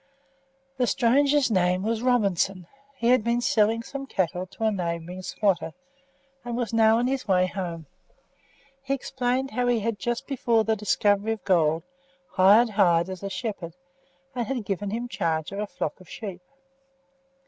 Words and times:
The 0.77 0.87
stranger's 0.87 1.51
name 1.51 1.83
was 1.83 2.01
Robinson; 2.01 2.65
he 2.97 3.09
had 3.09 3.23
been 3.23 3.39
selling 3.39 3.83
some 3.83 4.07
cattle 4.07 4.47
to 4.47 4.63
a 4.63 4.71
neighbouring 4.71 5.21
squatter, 5.21 5.73
and 6.43 6.57
was 6.57 6.73
now 6.73 6.97
on 6.97 7.05
his 7.05 7.27
way 7.27 7.45
home. 7.45 7.85
He 8.81 8.95
explained 8.95 9.51
how 9.51 9.67
he 9.67 9.81
had, 9.81 9.99
just 9.99 10.25
before 10.25 10.63
the 10.63 10.75
discovery 10.75 11.33
of 11.33 11.43
gold, 11.43 11.83
hired 12.31 12.71
Hyde 12.71 13.11
as 13.11 13.21
a 13.21 13.29
shepherd, 13.29 13.75
and 14.33 14.47
had 14.47 14.65
given 14.65 14.89
him 14.89 15.07
charge 15.07 15.51
of 15.51 15.59
a 15.59 15.67
flock 15.67 15.99
of 16.01 16.09
sheep. 16.09 16.41